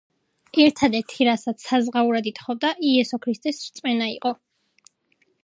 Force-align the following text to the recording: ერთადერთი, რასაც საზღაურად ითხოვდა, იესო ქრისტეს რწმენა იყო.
ერთადერთი, 0.61 1.19
რასაც 1.27 1.65
საზღაურად 1.65 2.31
ითხოვდა, 2.33 2.73
იესო 2.93 3.21
ქრისტეს 3.27 3.61
რწმენა 3.69 4.11
იყო. 4.17 4.35